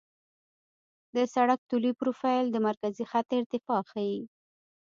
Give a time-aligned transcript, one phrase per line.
[1.15, 4.19] د سړک طولي پروفیل د مرکزي خط ارتفاع ښيي